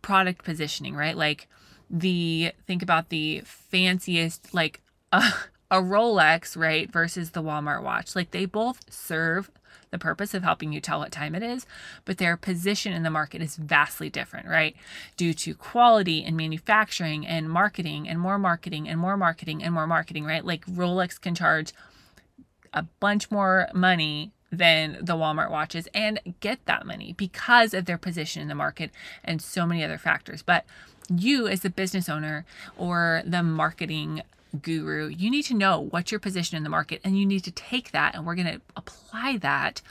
product 0.00 0.44
positioning, 0.44 0.96
right? 0.96 1.16
Like 1.16 1.46
the, 1.90 2.52
think 2.66 2.82
about 2.82 3.10
the 3.10 3.42
fanciest, 3.44 4.54
like 4.54 4.80
a, 5.12 5.22
a 5.70 5.76
Rolex, 5.76 6.56
right, 6.56 6.90
versus 6.90 7.30
the 7.30 7.42
Walmart 7.42 7.82
watch. 7.82 8.16
Like 8.16 8.30
they 8.30 8.46
both 8.46 8.80
serve 8.90 9.50
the 9.90 9.98
purpose 9.98 10.34
of 10.34 10.42
helping 10.42 10.72
you 10.72 10.80
tell 10.80 10.98
what 10.98 11.12
time 11.12 11.34
it 11.34 11.42
is, 11.42 11.66
but 12.04 12.18
their 12.18 12.36
position 12.36 12.92
in 12.92 13.02
the 13.02 13.10
market 13.10 13.42
is 13.42 13.56
vastly 13.56 14.10
different, 14.10 14.46
right? 14.46 14.76
Due 15.16 15.34
to 15.34 15.54
quality 15.54 16.24
and 16.24 16.36
manufacturing 16.36 17.26
and 17.26 17.48
marketing 17.50 18.08
and 18.08 18.20
more 18.20 18.38
marketing 18.38 18.88
and 18.88 19.00
more 19.00 19.16
marketing 19.16 19.62
and 19.62 19.74
more 19.74 19.86
marketing, 19.86 20.24
right? 20.24 20.44
Like 20.44 20.66
Rolex 20.66 21.20
can 21.20 21.34
charge 21.34 21.72
a 22.72 22.82
bunch 23.00 23.30
more 23.30 23.68
money 23.72 24.32
than 24.50 24.98
the 25.00 25.14
Walmart 25.14 25.50
watches 25.50 25.88
and 25.92 26.20
get 26.40 26.64
that 26.66 26.86
money 26.86 27.14
because 27.16 27.74
of 27.74 27.84
their 27.84 27.98
position 27.98 28.42
in 28.42 28.48
the 28.48 28.54
market 28.54 28.90
and 29.22 29.42
so 29.42 29.66
many 29.66 29.84
other 29.84 29.98
factors. 29.98 30.42
But 30.42 30.64
you, 31.10 31.46
as 31.48 31.60
the 31.60 31.70
business 31.70 32.08
owner 32.08 32.44
or 32.76 33.22
the 33.26 33.42
marketing 33.42 34.22
guru, 34.62 35.08
you 35.08 35.30
need 35.30 35.44
to 35.44 35.54
know 35.54 35.80
what's 35.80 36.10
your 36.10 36.20
position 36.20 36.56
in 36.56 36.62
the 36.62 36.70
market 36.70 37.00
and 37.04 37.18
you 37.18 37.26
need 37.26 37.44
to 37.44 37.50
take 37.50 37.90
that 37.92 38.14
and 38.14 38.26
we're 38.26 38.34
going 38.34 38.46
to 38.46 38.60
apply 38.76 39.36
that 39.38 39.82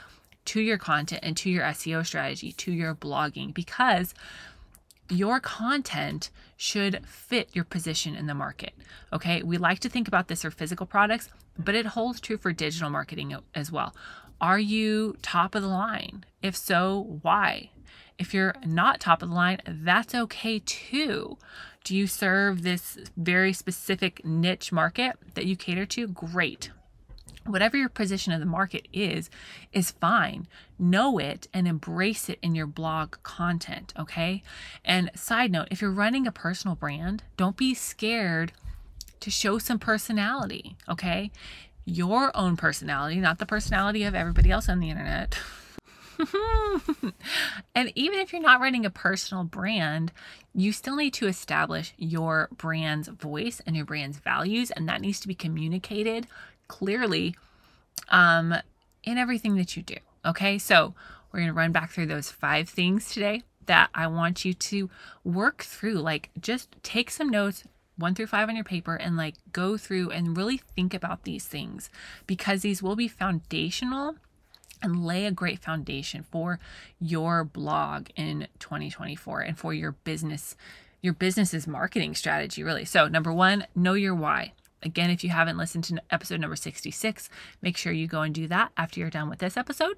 to 0.46 0.60
your 0.60 0.78
content 0.78 1.20
and 1.22 1.36
to 1.36 1.50
your 1.50 1.62
SEO 1.64 2.04
strategy, 2.06 2.52
to 2.52 2.72
your 2.72 2.94
blogging, 2.94 3.52
because 3.52 4.14
your 5.10 5.40
content 5.40 6.30
should 6.56 7.06
fit 7.06 7.48
your 7.52 7.64
position 7.64 8.14
in 8.14 8.26
the 8.26 8.34
market. 8.34 8.72
Okay, 9.12 9.42
we 9.42 9.58
like 9.58 9.78
to 9.80 9.88
think 9.88 10.08
about 10.08 10.28
this 10.28 10.42
for 10.42 10.50
physical 10.50 10.86
products, 10.86 11.28
but 11.58 11.74
it 11.74 11.86
holds 11.86 12.20
true 12.20 12.38
for 12.38 12.52
digital 12.52 12.90
marketing 12.90 13.36
as 13.54 13.70
well. 13.70 13.94
Are 14.40 14.58
you 14.58 15.16
top 15.22 15.54
of 15.54 15.62
the 15.62 15.68
line? 15.68 16.24
If 16.42 16.56
so, 16.56 17.18
why? 17.22 17.70
If 18.18 18.34
you're 18.34 18.54
not 18.66 19.00
top 19.00 19.22
of 19.22 19.28
the 19.28 19.34
line, 19.34 19.60
that's 19.66 20.14
okay 20.14 20.60
too. 20.64 21.38
Do 21.84 21.96
you 21.96 22.06
serve 22.06 22.62
this 22.62 22.98
very 23.16 23.52
specific 23.52 24.24
niche 24.24 24.72
market 24.72 25.16
that 25.34 25.46
you 25.46 25.56
cater 25.56 25.86
to? 25.86 26.08
Great. 26.08 26.70
whatever 27.46 27.76
your 27.76 27.88
position 27.88 28.32
of 28.32 28.40
the 28.40 28.46
market 28.46 28.86
is, 28.92 29.30
is 29.72 29.90
fine. 29.92 30.46
Know 30.78 31.18
it 31.18 31.48
and 31.54 31.66
embrace 31.66 32.28
it 32.28 32.38
in 32.42 32.54
your 32.54 32.66
blog 32.66 33.16
content, 33.22 33.92
okay? 33.98 34.42
And 34.84 35.10
side 35.14 35.50
note, 35.50 35.68
if 35.70 35.80
you're 35.80 35.90
running 35.90 36.26
a 36.26 36.32
personal 36.32 36.74
brand, 36.76 37.22
don't 37.36 37.56
be 37.56 37.72
scared 37.74 38.52
to 39.20 39.30
show 39.30 39.58
some 39.58 39.78
personality, 39.78 40.76
okay? 40.88 41.30
Your 41.84 42.36
own 42.36 42.56
personality, 42.56 43.16
not 43.16 43.38
the 43.38 43.46
personality 43.46 44.04
of 44.04 44.14
everybody 44.14 44.50
else 44.50 44.68
on 44.68 44.80
the 44.80 44.90
internet. 44.90 45.38
and 47.74 47.92
even 47.94 48.18
if 48.18 48.32
you're 48.32 48.42
not 48.42 48.60
running 48.60 48.84
a 48.84 48.90
personal 48.90 49.44
brand, 49.44 50.12
you 50.54 50.72
still 50.72 50.96
need 50.96 51.14
to 51.14 51.26
establish 51.26 51.94
your 51.96 52.48
brand's 52.56 53.08
voice 53.08 53.60
and 53.66 53.76
your 53.76 53.84
brand's 53.84 54.18
values, 54.18 54.70
and 54.70 54.88
that 54.88 55.00
needs 55.00 55.20
to 55.20 55.28
be 55.28 55.34
communicated 55.34 56.26
clearly 56.66 57.36
um, 58.08 58.54
in 59.04 59.18
everything 59.18 59.56
that 59.56 59.76
you 59.76 59.82
do. 59.82 59.96
Okay, 60.24 60.58
so 60.58 60.94
we're 61.32 61.46
to 61.46 61.52
run 61.52 61.72
back 61.72 61.90
through 61.90 62.06
those 62.06 62.30
five 62.30 62.68
things 62.68 63.10
today 63.10 63.42
that 63.66 63.90
I 63.94 64.06
want 64.06 64.44
you 64.44 64.54
to 64.54 64.90
work 65.24 65.62
through. 65.62 65.94
Like, 65.94 66.30
just 66.40 66.74
take 66.82 67.10
some 67.10 67.28
notes, 67.28 67.64
one 67.96 68.14
through 68.14 68.26
five 68.26 68.48
on 68.48 68.56
your 68.56 68.64
paper, 68.64 68.96
and 68.96 69.16
like 69.16 69.34
go 69.52 69.76
through 69.76 70.10
and 70.10 70.36
really 70.36 70.56
think 70.56 70.94
about 70.94 71.24
these 71.24 71.46
things 71.46 71.90
because 72.26 72.62
these 72.62 72.82
will 72.82 72.96
be 72.96 73.08
foundational 73.08 74.16
and 74.82 75.04
lay 75.04 75.26
a 75.26 75.30
great 75.30 75.60
foundation 75.60 76.24
for 76.30 76.58
your 77.00 77.44
blog 77.44 78.08
in 78.16 78.48
2024 78.58 79.40
and 79.40 79.58
for 79.58 79.72
your 79.72 79.92
business 79.92 80.56
your 81.00 81.12
business's 81.12 81.66
marketing 81.66 82.14
strategy 82.14 82.62
really 82.62 82.84
so 82.84 83.08
number 83.08 83.32
one 83.32 83.66
know 83.74 83.94
your 83.94 84.14
why 84.14 84.52
Again, 84.82 85.10
if 85.10 85.24
you 85.24 85.30
haven't 85.30 85.58
listened 85.58 85.84
to 85.84 86.00
episode 86.10 86.40
number 86.40 86.54
66, 86.54 87.28
make 87.60 87.76
sure 87.76 87.92
you 87.92 88.06
go 88.06 88.22
and 88.22 88.34
do 88.34 88.46
that 88.46 88.70
after 88.76 89.00
you're 89.00 89.10
done 89.10 89.28
with 89.28 89.40
this 89.40 89.56
episode. 89.56 89.96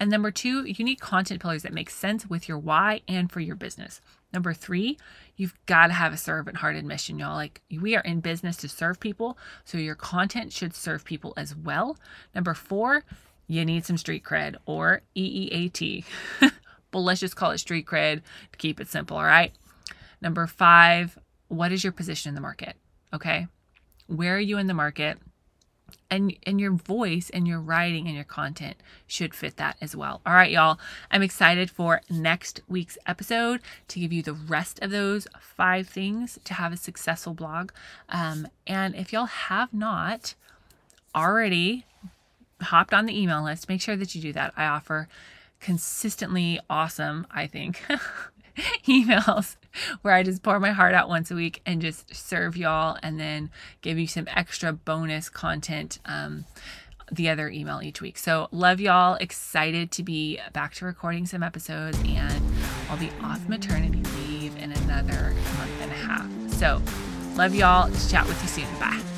And 0.00 0.10
number 0.10 0.30
two, 0.30 0.64
you 0.64 0.84
need 0.84 1.00
content 1.00 1.40
pillars 1.40 1.62
that 1.62 1.72
make 1.72 1.90
sense 1.90 2.26
with 2.26 2.48
your 2.48 2.58
why 2.58 3.02
and 3.06 3.30
for 3.30 3.40
your 3.40 3.54
business. 3.54 4.00
Number 4.32 4.52
three, 4.52 4.98
you've 5.36 5.54
got 5.66 5.88
to 5.88 5.92
have 5.92 6.12
a 6.12 6.16
servant 6.16 6.56
hearted 6.56 6.84
mission, 6.84 7.18
y'all. 7.18 7.36
Like, 7.36 7.60
we 7.70 7.94
are 7.94 8.00
in 8.02 8.20
business 8.20 8.56
to 8.58 8.68
serve 8.68 8.98
people, 8.98 9.38
so 9.64 9.78
your 9.78 9.94
content 9.94 10.52
should 10.52 10.74
serve 10.74 11.04
people 11.04 11.34
as 11.36 11.54
well. 11.54 11.96
Number 12.34 12.54
four, 12.54 13.04
you 13.46 13.64
need 13.64 13.84
some 13.84 13.98
street 13.98 14.24
cred 14.24 14.56
or 14.66 15.02
EEAT. 15.16 16.04
but 16.90 16.98
let's 16.98 17.20
just 17.20 17.36
call 17.36 17.50
it 17.50 17.58
street 17.58 17.86
cred 17.86 18.22
to 18.52 18.58
keep 18.58 18.80
it 18.80 18.88
simple, 18.88 19.16
all 19.16 19.24
right? 19.24 19.52
Number 20.20 20.46
five, 20.46 21.18
what 21.48 21.72
is 21.72 21.84
your 21.84 21.92
position 21.92 22.30
in 22.30 22.34
the 22.34 22.40
market? 22.40 22.76
Okay. 23.12 23.46
Where 24.06 24.36
are 24.36 24.40
you 24.40 24.58
in 24.58 24.66
the 24.66 24.74
market? 24.74 25.18
And, 26.10 26.36
and 26.44 26.60
your 26.60 26.72
voice 26.72 27.30
and 27.30 27.46
your 27.46 27.60
writing 27.60 28.06
and 28.06 28.14
your 28.14 28.24
content 28.24 28.76
should 29.06 29.34
fit 29.34 29.56
that 29.56 29.76
as 29.80 29.94
well. 29.96 30.20
All 30.24 30.34
right, 30.34 30.50
y'all. 30.50 30.78
I'm 31.10 31.22
excited 31.22 31.70
for 31.70 32.00
next 32.10 32.60
week's 32.68 32.98
episode 33.06 33.60
to 33.88 34.00
give 34.00 34.12
you 34.12 34.22
the 34.22 34.32
rest 34.32 34.78
of 34.80 34.90
those 34.90 35.26
five 35.40 35.88
things 35.88 36.38
to 36.44 36.54
have 36.54 36.72
a 36.72 36.76
successful 36.76 37.34
blog. 37.34 37.70
Um, 38.08 38.48
and 38.66 38.94
if 38.94 39.12
y'all 39.12 39.26
have 39.26 39.72
not 39.72 40.34
already 41.14 41.84
hopped 42.60 42.94
on 42.94 43.06
the 43.06 43.18
email 43.18 43.42
list, 43.42 43.68
make 43.68 43.80
sure 43.80 43.96
that 43.96 44.14
you 44.14 44.20
do 44.20 44.32
that. 44.32 44.52
I 44.56 44.66
offer 44.66 45.08
consistently 45.60 46.60
awesome, 46.68 47.26
I 47.30 47.46
think, 47.46 47.82
emails 48.86 49.56
where 50.02 50.14
I 50.14 50.22
just 50.22 50.42
pour 50.42 50.60
my 50.60 50.70
heart 50.70 50.94
out 50.94 51.08
once 51.08 51.30
a 51.30 51.34
week 51.34 51.60
and 51.66 51.80
just 51.80 52.14
serve 52.14 52.56
y'all 52.56 52.96
and 53.02 53.18
then 53.18 53.50
give 53.80 53.98
you 53.98 54.06
some 54.06 54.28
extra 54.34 54.72
bonus 54.72 55.28
content 55.28 55.98
um, 56.04 56.44
the 57.10 57.28
other 57.28 57.48
email 57.48 57.80
each 57.82 58.00
week. 58.00 58.18
So, 58.18 58.48
love 58.50 58.80
y'all. 58.80 59.16
Excited 59.16 59.90
to 59.92 60.02
be 60.02 60.40
back 60.52 60.74
to 60.74 60.86
recording 60.86 61.26
some 61.26 61.42
episodes, 61.42 61.98
and 62.06 62.42
I'll 62.88 62.98
be 62.98 63.10
off 63.22 63.46
maternity 63.48 64.02
leave 64.20 64.56
in 64.56 64.72
another 64.72 65.34
month 65.58 65.82
and 65.82 65.90
a 65.90 65.94
half. 65.94 66.50
So, 66.52 66.80
love 67.36 67.54
y'all. 67.54 67.90
Chat 68.08 68.26
with 68.26 68.40
you 68.42 68.48
soon. 68.48 68.78
Bye. 68.78 69.13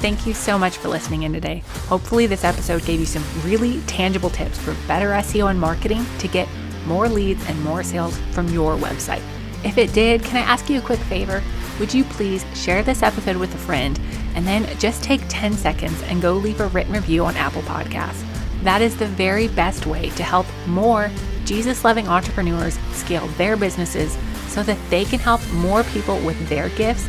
Thank 0.00 0.28
you 0.28 0.32
so 0.32 0.56
much 0.56 0.76
for 0.76 0.86
listening 0.86 1.24
in 1.24 1.32
today. 1.32 1.64
Hopefully, 1.88 2.28
this 2.28 2.44
episode 2.44 2.84
gave 2.84 3.00
you 3.00 3.06
some 3.06 3.24
really 3.42 3.80
tangible 3.82 4.30
tips 4.30 4.56
for 4.56 4.74
better 4.86 5.08
SEO 5.08 5.50
and 5.50 5.60
marketing 5.60 6.06
to 6.18 6.28
get 6.28 6.48
more 6.86 7.08
leads 7.08 7.44
and 7.48 7.60
more 7.64 7.82
sales 7.82 8.16
from 8.30 8.46
your 8.50 8.76
website. 8.76 9.22
If 9.64 9.76
it 9.76 9.92
did, 9.92 10.22
can 10.22 10.36
I 10.36 10.46
ask 10.46 10.70
you 10.70 10.78
a 10.78 10.82
quick 10.82 11.00
favor? 11.00 11.42
Would 11.80 11.92
you 11.92 12.04
please 12.04 12.46
share 12.54 12.84
this 12.84 13.02
episode 13.02 13.38
with 13.38 13.52
a 13.56 13.58
friend 13.58 13.98
and 14.36 14.46
then 14.46 14.68
just 14.78 15.02
take 15.02 15.20
10 15.28 15.54
seconds 15.54 16.00
and 16.04 16.22
go 16.22 16.34
leave 16.34 16.60
a 16.60 16.68
written 16.68 16.92
review 16.92 17.24
on 17.24 17.36
Apple 17.36 17.62
Podcasts? 17.62 18.24
That 18.62 18.82
is 18.82 18.96
the 18.96 19.06
very 19.06 19.48
best 19.48 19.84
way 19.84 20.10
to 20.10 20.22
help 20.22 20.46
more 20.68 21.10
Jesus 21.44 21.82
loving 21.82 22.06
entrepreneurs 22.06 22.78
scale 22.92 23.26
their 23.36 23.56
businesses 23.56 24.16
so 24.46 24.62
that 24.62 24.78
they 24.90 25.04
can 25.04 25.18
help 25.18 25.40
more 25.54 25.82
people 25.82 26.20
with 26.20 26.48
their 26.48 26.68
gifts 26.70 27.08